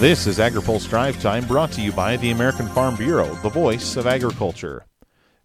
This 0.00 0.26
is 0.26 0.38
AgriPulse 0.38 0.88
Drive 0.88 1.20
Time 1.20 1.44
brought 1.46 1.70
to 1.72 1.82
you 1.82 1.92
by 1.92 2.16
the 2.16 2.30
American 2.30 2.66
Farm 2.68 2.96
Bureau, 2.96 3.34
the 3.42 3.50
voice 3.50 3.96
of 3.96 4.06
agriculture. 4.06 4.86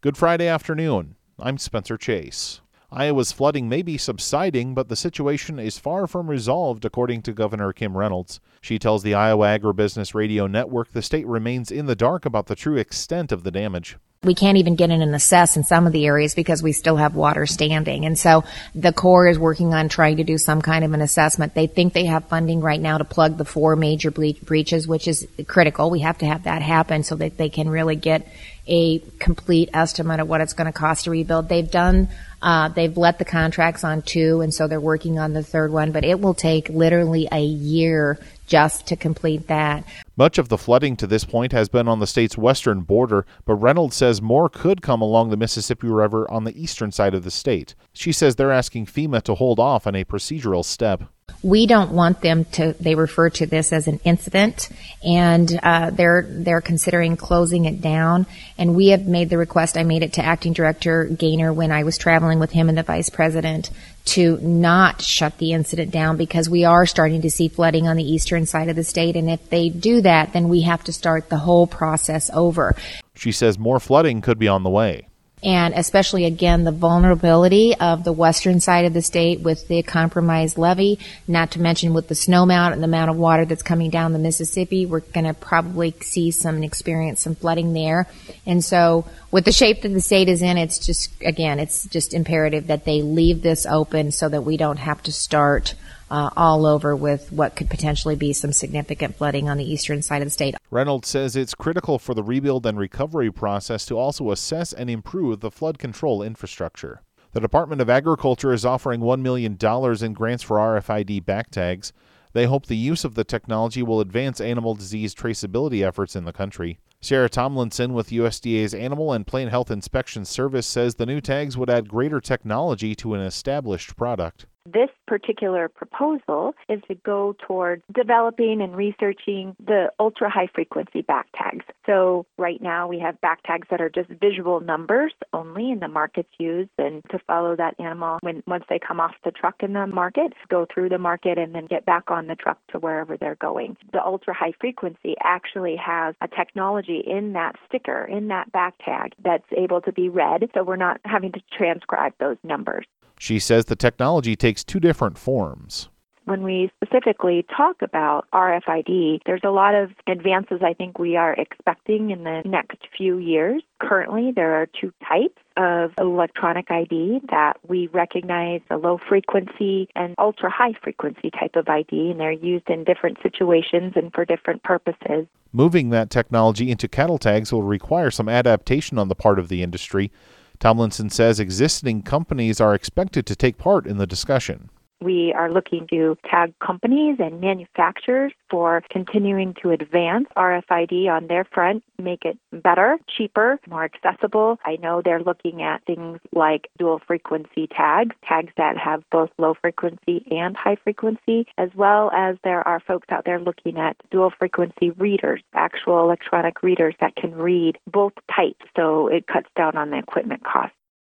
Good 0.00 0.16
Friday 0.16 0.46
afternoon. 0.46 1.16
I'm 1.40 1.58
Spencer 1.58 1.96
Chase. 1.96 2.60
Iowa's 2.88 3.32
flooding 3.32 3.68
may 3.68 3.82
be 3.82 3.98
subsiding, 3.98 4.72
but 4.72 4.88
the 4.88 4.94
situation 4.94 5.58
is 5.58 5.80
far 5.80 6.06
from 6.06 6.30
resolved, 6.30 6.84
according 6.84 7.22
to 7.22 7.32
Governor 7.32 7.72
Kim 7.72 7.96
Reynolds. 7.96 8.38
She 8.60 8.78
tells 8.78 9.02
the 9.02 9.12
Iowa 9.12 9.58
Agribusiness 9.58 10.14
Radio 10.14 10.46
Network 10.46 10.92
the 10.92 11.02
state 11.02 11.26
remains 11.26 11.72
in 11.72 11.86
the 11.86 11.96
dark 11.96 12.24
about 12.24 12.46
the 12.46 12.54
true 12.54 12.76
extent 12.76 13.32
of 13.32 13.42
the 13.42 13.50
damage 13.50 13.96
we 14.24 14.34
can't 14.34 14.58
even 14.58 14.74
get 14.76 14.90
in 14.90 15.02
and 15.02 15.14
assess 15.14 15.56
in 15.56 15.64
some 15.64 15.86
of 15.86 15.92
the 15.92 16.06
areas 16.06 16.34
because 16.34 16.62
we 16.62 16.72
still 16.72 16.96
have 16.96 17.14
water 17.14 17.46
standing. 17.46 18.04
And 18.06 18.18
so 18.18 18.44
the 18.74 18.92
Corps 18.92 19.28
is 19.28 19.38
working 19.38 19.74
on 19.74 19.88
trying 19.88 20.18
to 20.18 20.24
do 20.24 20.38
some 20.38 20.62
kind 20.62 20.84
of 20.84 20.92
an 20.92 21.00
assessment. 21.00 21.54
They 21.54 21.66
think 21.66 21.92
they 21.92 22.06
have 22.06 22.24
funding 22.28 22.60
right 22.60 22.80
now 22.80 22.98
to 22.98 23.04
plug 23.04 23.36
the 23.36 23.44
four 23.44 23.76
major 23.76 24.10
ble- 24.10 24.34
breaches, 24.42 24.88
which 24.88 25.08
is 25.08 25.26
critical. 25.46 25.90
We 25.90 26.00
have 26.00 26.18
to 26.18 26.26
have 26.26 26.44
that 26.44 26.62
happen 26.62 27.02
so 27.04 27.16
that 27.16 27.36
they 27.36 27.48
can 27.48 27.68
really 27.68 27.96
get 27.96 28.26
a 28.66 29.00
complete 29.18 29.70
estimate 29.72 30.20
of 30.20 30.28
what 30.28 30.40
it's 30.40 30.52
going 30.52 30.66
to 30.66 30.72
cost 30.72 31.04
to 31.04 31.10
rebuild. 31.10 31.48
They've 31.48 31.70
done, 31.70 32.08
uh, 32.40 32.68
they've 32.68 32.96
let 32.96 33.18
the 33.18 33.24
contracts 33.24 33.84
on 33.84 34.02
two, 34.02 34.40
and 34.40 34.52
so 34.52 34.68
they're 34.68 34.80
working 34.80 35.18
on 35.18 35.32
the 35.32 35.42
third 35.42 35.72
one, 35.72 35.92
but 35.92 36.04
it 36.04 36.20
will 36.20 36.34
take 36.34 36.68
literally 36.68 37.28
a 37.30 37.42
year 37.42 38.18
just 38.46 38.86
to 38.88 38.96
complete 38.96 39.48
that. 39.48 39.84
Much 40.16 40.38
of 40.38 40.48
the 40.48 40.58
flooding 40.58 40.96
to 40.96 41.06
this 41.06 41.24
point 41.24 41.52
has 41.52 41.68
been 41.68 41.88
on 41.88 41.98
the 41.98 42.06
state's 42.06 42.38
western 42.38 42.82
border, 42.82 43.26
but 43.44 43.54
Reynolds 43.54 43.96
says 43.96 44.22
more 44.22 44.48
could 44.48 44.82
come 44.82 45.02
along 45.02 45.30
the 45.30 45.36
Mississippi 45.36 45.88
River 45.88 46.30
on 46.30 46.44
the 46.44 46.60
eastern 46.60 46.92
side 46.92 47.14
of 47.14 47.24
the 47.24 47.30
state. 47.30 47.74
She 47.92 48.12
says 48.12 48.36
they're 48.36 48.52
asking 48.52 48.86
FEMA 48.86 49.22
to 49.22 49.34
hold 49.34 49.58
off 49.58 49.86
on 49.86 49.94
a 49.94 50.04
procedural 50.04 50.64
step. 50.64 51.04
We 51.44 51.66
don't 51.66 51.92
want 51.92 52.22
them 52.22 52.46
to. 52.52 52.74
They 52.80 52.94
refer 52.94 53.28
to 53.28 53.44
this 53.44 53.70
as 53.70 53.86
an 53.86 54.00
incident, 54.02 54.70
and 55.04 55.60
uh, 55.62 55.90
they're 55.90 56.26
they're 56.26 56.62
considering 56.62 57.18
closing 57.18 57.66
it 57.66 57.82
down. 57.82 58.26
And 58.56 58.74
we 58.74 58.88
have 58.88 59.06
made 59.06 59.28
the 59.28 59.36
request. 59.36 59.76
I 59.76 59.84
made 59.84 60.02
it 60.02 60.14
to 60.14 60.24
Acting 60.24 60.54
Director 60.54 61.04
Gaynor 61.04 61.52
when 61.52 61.70
I 61.70 61.84
was 61.84 61.98
traveling 61.98 62.38
with 62.38 62.50
him 62.50 62.70
and 62.70 62.78
the 62.78 62.82
Vice 62.82 63.10
President 63.10 63.70
to 64.06 64.38
not 64.38 65.02
shut 65.02 65.36
the 65.36 65.52
incident 65.52 65.90
down 65.90 66.16
because 66.16 66.48
we 66.48 66.64
are 66.64 66.86
starting 66.86 67.20
to 67.20 67.30
see 67.30 67.48
flooding 67.48 67.88
on 67.88 67.96
the 67.96 68.10
eastern 68.10 68.46
side 68.46 68.70
of 68.70 68.76
the 68.76 68.84
state. 68.84 69.14
And 69.14 69.28
if 69.28 69.50
they 69.50 69.68
do 69.68 70.00
that, 70.00 70.32
then 70.32 70.48
we 70.48 70.62
have 70.62 70.82
to 70.84 70.94
start 70.94 71.28
the 71.28 71.38
whole 71.38 71.66
process 71.66 72.30
over. 72.32 72.74
She 73.14 73.32
says 73.32 73.58
more 73.58 73.80
flooding 73.80 74.22
could 74.22 74.38
be 74.38 74.48
on 74.48 74.62
the 74.62 74.70
way 74.70 75.08
and 75.44 75.74
especially 75.74 76.24
again 76.24 76.64
the 76.64 76.72
vulnerability 76.72 77.76
of 77.76 78.02
the 78.02 78.12
western 78.12 78.58
side 78.60 78.86
of 78.86 78.94
the 78.94 79.02
state 79.02 79.40
with 79.40 79.68
the 79.68 79.82
compromised 79.82 80.56
levee, 80.56 80.98
not 81.28 81.50
to 81.50 81.60
mention 81.60 81.92
with 81.92 82.08
the 82.08 82.14
snowmelt 82.14 82.72
and 82.72 82.80
the 82.80 82.86
amount 82.86 83.10
of 83.10 83.16
water 83.16 83.44
that's 83.44 83.62
coming 83.62 83.90
down 83.90 84.12
the 84.12 84.18
Mississippi, 84.18 84.86
we're 84.86 85.00
going 85.00 85.26
to 85.26 85.34
probably 85.34 85.94
see 86.00 86.30
some 86.30 86.62
experience 86.62 87.20
some 87.20 87.34
flooding 87.34 87.74
there. 87.74 88.08
And 88.46 88.64
so 88.64 89.06
with 89.30 89.44
the 89.44 89.52
shape 89.52 89.82
that 89.82 89.90
the 89.90 90.00
state 90.00 90.28
is 90.28 90.40
in, 90.40 90.56
it's 90.56 90.78
just 90.78 91.12
again, 91.22 91.60
it's 91.60 91.86
just 91.88 92.14
imperative 92.14 92.68
that 92.68 92.84
they 92.84 93.02
leave 93.02 93.42
this 93.42 93.66
open 93.66 94.10
so 94.10 94.28
that 94.28 94.42
we 94.42 94.56
don't 94.56 94.78
have 94.78 95.02
to 95.02 95.12
start 95.12 95.74
uh, 96.14 96.30
all 96.36 96.64
over 96.64 96.94
with 96.94 97.32
what 97.32 97.56
could 97.56 97.68
potentially 97.68 98.14
be 98.14 98.32
some 98.32 98.52
significant 98.52 99.16
flooding 99.16 99.48
on 99.48 99.56
the 99.56 99.68
eastern 99.68 100.00
side 100.00 100.22
of 100.22 100.26
the 100.26 100.30
state. 100.30 100.54
Reynolds 100.70 101.08
says 101.08 101.34
it's 101.34 101.56
critical 101.56 101.98
for 101.98 102.14
the 102.14 102.22
rebuild 102.22 102.64
and 102.66 102.78
recovery 102.78 103.32
process 103.32 103.84
to 103.86 103.98
also 103.98 104.30
assess 104.30 104.72
and 104.72 104.88
improve 104.88 105.40
the 105.40 105.50
flood 105.50 105.76
control 105.76 106.22
infrastructure. 106.22 107.02
The 107.32 107.40
Department 107.40 107.80
of 107.80 107.90
Agriculture 107.90 108.52
is 108.52 108.64
offering 108.64 109.00
$1 109.00 109.22
million 109.22 109.58
in 109.60 110.12
grants 110.12 110.44
for 110.44 110.58
RFID 110.58 111.24
back 111.24 111.50
tags. 111.50 111.92
They 112.32 112.46
hope 112.46 112.66
the 112.66 112.76
use 112.76 113.04
of 113.04 113.16
the 113.16 113.24
technology 113.24 113.82
will 113.82 114.00
advance 114.00 114.40
animal 114.40 114.76
disease 114.76 115.16
traceability 115.16 115.84
efforts 115.84 116.14
in 116.14 116.26
the 116.26 116.32
country. 116.32 116.78
Sarah 117.00 117.28
Tomlinson 117.28 117.92
with 117.92 118.10
USDA's 118.10 118.72
Animal 118.72 119.12
and 119.12 119.26
Plant 119.26 119.50
Health 119.50 119.72
Inspection 119.72 120.24
Service 120.24 120.66
says 120.68 120.94
the 120.94 121.06
new 121.06 121.20
tags 121.20 121.56
would 121.56 121.68
add 121.68 121.88
greater 121.88 122.20
technology 122.20 122.94
to 122.94 123.14
an 123.14 123.20
established 123.20 123.96
product. 123.96 124.46
This 124.72 124.88
particular 125.06 125.68
proposal 125.68 126.54
is 126.70 126.80
to 126.88 126.94
go 126.94 127.36
towards 127.46 127.82
developing 127.92 128.62
and 128.62 128.74
researching 128.74 129.54
the 129.62 129.92
ultra 130.00 130.30
high 130.30 130.46
frequency 130.54 131.02
back 131.02 131.26
tags. 131.36 131.66
So 131.84 132.24
right 132.38 132.62
now 132.62 132.88
we 132.88 132.98
have 133.00 133.20
back 133.20 133.42
tags 133.42 133.68
that 133.70 133.82
are 133.82 133.90
just 133.90 134.08
visual 134.08 134.60
numbers 134.60 135.12
only 135.34 135.70
and 135.70 135.82
the 135.82 135.88
market's 135.88 136.32
used 136.38 136.70
and 136.78 137.02
to 137.10 137.18
follow 137.26 137.54
that 137.56 137.78
animal 137.78 138.18
when 138.22 138.42
once 138.46 138.64
they 138.70 138.78
come 138.78 139.00
off 139.00 139.14
the 139.22 139.32
truck 139.32 139.62
in 139.62 139.74
the 139.74 139.86
market, 139.86 140.32
go 140.48 140.66
through 140.72 140.88
the 140.88 140.96
market 140.96 141.36
and 141.36 141.54
then 141.54 141.66
get 141.66 141.84
back 141.84 142.10
on 142.10 142.26
the 142.26 142.34
truck 142.34 142.58
to 142.68 142.78
wherever 142.78 143.18
they're 143.18 143.34
going. 143.34 143.76
The 143.92 144.02
ultra 144.02 144.32
high 144.32 144.54
frequency 144.58 145.14
actually 145.22 145.76
has 145.76 146.14
a 146.22 146.28
technology 146.28 147.04
in 147.06 147.34
that 147.34 147.56
sticker, 147.68 148.02
in 148.06 148.28
that 148.28 148.50
back 148.50 148.76
tag 148.82 149.12
that's 149.22 149.44
able 149.54 149.82
to 149.82 149.92
be 149.92 150.08
read 150.08 150.48
so 150.54 150.64
we're 150.64 150.76
not 150.76 151.02
having 151.04 151.32
to 151.32 151.42
transcribe 151.52 152.14
those 152.18 152.38
numbers. 152.42 152.86
She 153.24 153.38
says 153.38 153.64
the 153.64 153.74
technology 153.74 154.36
takes 154.36 154.62
two 154.62 154.78
different 154.78 155.16
forms 155.16 155.88
when 156.24 156.42
we 156.42 156.70
specifically 156.82 157.44
talk 157.54 157.82
about 157.82 158.26
RFID, 158.32 159.20
there's 159.26 159.42
a 159.44 159.50
lot 159.50 159.74
of 159.74 159.90
advances 160.06 160.60
I 160.64 160.72
think 160.72 160.98
we 160.98 161.16
are 161.16 161.34
expecting 161.34 162.10
in 162.10 162.24
the 162.24 162.42
next 162.44 162.78
few 162.96 163.18
years. 163.18 163.62
Currently, 163.80 164.32
there 164.34 164.54
are 164.54 164.66
two 164.66 164.92
types 165.06 165.40
of 165.56 165.92
electronic 165.98 166.70
ID 166.70 167.20
that 167.30 167.58
we 167.68 167.88
recognize 167.88 168.62
a 168.70 168.76
low 168.76 168.98
frequency 169.08 169.88
and 169.94 170.14
ultra 170.18 170.50
high 170.50 170.72
frequency 170.82 171.30
type 171.30 171.56
of 171.56 171.68
ID, 171.68 172.10
and 172.10 172.20
they're 172.20 172.32
used 172.32 172.68
in 172.70 172.84
different 172.84 173.18
situations 173.22 173.92
and 173.94 174.12
for 174.14 174.24
different 174.24 174.62
purposes. 174.62 175.26
Moving 175.52 175.90
that 175.90 176.10
technology 176.10 176.70
into 176.70 176.88
cattle 176.88 177.18
tags 177.18 177.52
will 177.52 177.62
require 177.62 178.10
some 178.10 178.28
adaptation 178.28 178.98
on 178.98 179.08
the 179.08 179.14
part 179.14 179.38
of 179.38 179.48
the 179.48 179.62
industry. 179.62 180.10
Tomlinson 180.58 181.10
says 181.10 181.40
existing 181.40 182.02
companies 182.02 182.60
are 182.60 182.74
expected 182.74 183.26
to 183.26 183.36
take 183.36 183.58
part 183.58 183.86
in 183.86 183.98
the 183.98 184.06
discussion. 184.06 184.70
We 185.04 185.34
are 185.34 185.52
looking 185.52 185.86
to 185.88 186.16
tag 186.30 186.54
companies 186.64 187.18
and 187.18 187.38
manufacturers 187.38 188.32
for 188.48 188.82
continuing 188.88 189.52
to 189.60 189.70
advance 189.72 190.28
RFID 190.34 191.10
on 191.10 191.26
their 191.26 191.44
front, 191.44 191.84
make 191.98 192.24
it 192.24 192.38
better, 192.54 192.96
cheaper, 193.06 193.60
more 193.68 193.84
accessible. 193.84 194.58
I 194.64 194.76
know 194.76 195.02
they're 195.04 195.22
looking 195.22 195.60
at 195.60 195.84
things 195.84 196.20
like 196.32 196.70
dual 196.78 197.02
frequency 197.06 197.66
tags, 197.66 198.16
tags 198.26 198.50
that 198.56 198.78
have 198.78 199.02
both 199.10 199.28
low 199.36 199.52
frequency 199.60 200.26
and 200.30 200.56
high 200.56 200.76
frequency, 200.82 201.48
as 201.58 201.68
well 201.74 202.10
as 202.12 202.36
there 202.42 202.66
are 202.66 202.80
folks 202.80 203.08
out 203.10 203.26
there 203.26 203.38
looking 203.38 203.76
at 203.76 203.98
dual 204.10 204.32
frequency 204.38 204.88
readers, 204.92 205.42
actual 205.52 206.00
electronic 206.00 206.62
readers 206.62 206.94
that 207.02 207.14
can 207.14 207.34
read 207.34 207.76
both 207.92 208.14
types, 208.34 208.64
so 208.74 209.08
it 209.08 209.26
cuts 209.26 209.50
down 209.54 209.76
on 209.76 209.90
the 209.90 209.98
equipment 209.98 210.44
costs. 210.44 210.74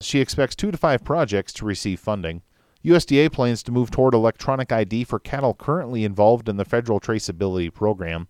She 0.00 0.18
expects 0.18 0.56
two 0.56 0.72
to 0.72 0.76
five 0.76 1.04
projects 1.04 1.52
to 1.52 1.64
receive 1.64 2.00
funding. 2.00 2.42
USDA 2.84 3.32
plans 3.32 3.62
to 3.64 3.72
move 3.72 3.90
toward 3.90 4.14
electronic 4.14 4.70
ID 4.70 5.04
for 5.04 5.18
cattle 5.18 5.54
currently 5.54 6.04
involved 6.04 6.48
in 6.48 6.56
the 6.56 6.64
federal 6.64 7.00
traceability 7.00 7.72
program. 7.72 8.28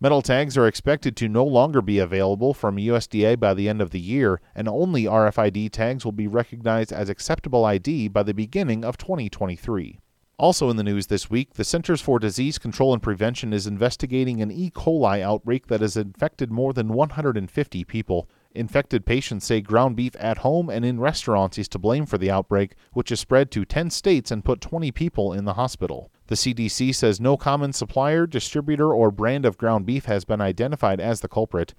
Metal 0.00 0.22
tags 0.22 0.56
are 0.56 0.66
expected 0.66 1.16
to 1.16 1.28
no 1.28 1.44
longer 1.44 1.80
be 1.80 1.98
available 1.98 2.54
from 2.54 2.76
USDA 2.76 3.38
by 3.38 3.54
the 3.54 3.68
end 3.68 3.80
of 3.80 3.90
the 3.90 4.00
year, 4.00 4.40
and 4.54 4.66
only 4.66 5.04
RFID 5.04 5.70
tags 5.70 6.04
will 6.04 6.12
be 6.12 6.26
recognized 6.26 6.92
as 6.92 7.08
acceptable 7.08 7.64
ID 7.64 8.08
by 8.08 8.22
the 8.22 8.34
beginning 8.34 8.84
of 8.84 8.98
2023. 8.98 10.00
Also 10.38 10.70
in 10.70 10.76
the 10.76 10.82
news 10.82 11.06
this 11.06 11.30
week, 11.30 11.54
the 11.54 11.62
Centers 11.62 12.00
for 12.00 12.18
Disease 12.18 12.58
Control 12.58 12.92
and 12.92 13.00
Prevention 13.00 13.52
is 13.52 13.68
investigating 13.68 14.42
an 14.42 14.50
E. 14.50 14.70
coli 14.70 15.20
outbreak 15.20 15.68
that 15.68 15.82
has 15.82 15.96
infected 15.96 16.50
more 16.50 16.72
than 16.72 16.88
150 16.88 17.84
people. 17.84 18.28
Infected 18.54 19.06
patients 19.06 19.46
say 19.46 19.62
ground 19.62 19.96
beef 19.96 20.14
at 20.18 20.38
home 20.38 20.68
and 20.68 20.84
in 20.84 21.00
restaurants 21.00 21.56
is 21.56 21.68
to 21.68 21.78
blame 21.78 22.04
for 22.04 22.18
the 22.18 22.30
outbreak, 22.30 22.74
which 22.92 23.08
has 23.08 23.18
spread 23.18 23.50
to 23.50 23.64
10 23.64 23.88
states 23.88 24.30
and 24.30 24.44
put 24.44 24.60
20 24.60 24.92
people 24.92 25.32
in 25.32 25.46
the 25.46 25.54
hospital. 25.54 26.10
The 26.26 26.34
CDC 26.34 26.94
says 26.94 27.18
no 27.18 27.38
common 27.38 27.72
supplier, 27.72 28.26
distributor, 28.26 28.92
or 28.92 29.10
brand 29.10 29.46
of 29.46 29.56
ground 29.56 29.86
beef 29.86 30.04
has 30.04 30.26
been 30.26 30.42
identified 30.42 31.00
as 31.00 31.20
the 31.20 31.28
culprit. 31.28 31.72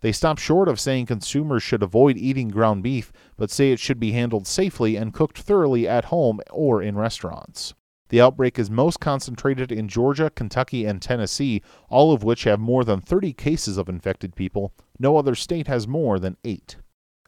They 0.00 0.12
stop 0.12 0.38
short 0.38 0.68
of 0.68 0.78
saying 0.78 1.06
consumers 1.06 1.62
should 1.62 1.82
avoid 1.82 2.18
eating 2.18 2.48
ground 2.48 2.82
beef, 2.82 3.10
but 3.38 3.50
say 3.50 3.72
it 3.72 3.80
should 3.80 3.98
be 3.98 4.12
handled 4.12 4.46
safely 4.46 4.96
and 4.96 5.14
cooked 5.14 5.38
thoroughly 5.38 5.88
at 5.88 6.06
home 6.06 6.40
or 6.50 6.82
in 6.82 6.96
restaurants. 6.96 7.72
The 8.10 8.20
outbreak 8.20 8.58
is 8.58 8.70
most 8.70 9.00
concentrated 9.00 9.70
in 9.70 9.88
Georgia, 9.88 10.30
Kentucky, 10.30 10.84
and 10.86 11.02
Tennessee, 11.02 11.62
all 11.88 12.12
of 12.12 12.22
which 12.22 12.44
have 12.44 12.60
more 12.60 12.84
than 12.84 13.00
30 13.00 13.32
cases 13.34 13.76
of 13.76 13.88
infected 13.88 14.34
people. 14.34 14.72
No 14.98 15.16
other 15.16 15.34
state 15.34 15.68
has 15.68 15.86
more 15.86 16.18
than 16.18 16.36
eight. 16.44 16.76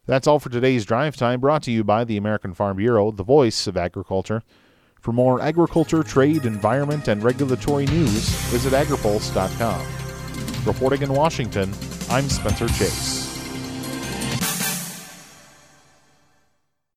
That's 0.05 0.27
all 0.27 0.39
for 0.39 0.49
today's 0.49 0.83
Drive 0.83 1.15
Time, 1.15 1.39
brought 1.39 1.63
to 1.63 1.71
you 1.71 1.83
by 1.83 2.03
the 2.03 2.17
American 2.17 2.53
Farm 2.53 2.77
Bureau, 2.77 3.11
the 3.11 3.23
voice 3.23 3.65
of 3.65 3.77
agriculture. 3.77 4.43
For 4.99 5.13
more 5.13 5.41
agriculture, 5.41 6.03
trade, 6.03 6.45
environment, 6.45 7.07
and 7.07 7.23
regulatory 7.23 7.85
news, 7.85 8.29
visit 8.49 8.73
agripulse.com. 8.73 9.85
Reporting 10.65 11.01
in 11.01 11.13
Washington, 11.13 11.73
I'm 12.09 12.29
Spencer 12.29 12.67
Chase. 12.67 13.30